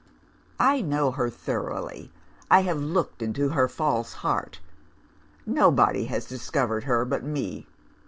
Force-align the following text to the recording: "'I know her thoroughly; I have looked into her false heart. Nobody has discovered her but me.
"'I 0.59 0.81
know 0.81 1.11
her 1.11 1.29
thoroughly; 1.29 2.11
I 2.49 2.61
have 2.61 2.81
looked 2.81 3.21
into 3.21 3.49
her 3.49 3.67
false 3.67 4.13
heart. 4.13 4.59
Nobody 5.45 6.05
has 6.05 6.25
discovered 6.25 6.85
her 6.85 7.05
but 7.05 7.23
me. 7.23 7.67